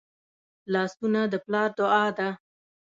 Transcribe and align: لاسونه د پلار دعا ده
لاسونه 0.73 1.21
د 1.31 1.33
پلار 1.45 1.69
دعا 1.77 2.05
ده 2.17 2.29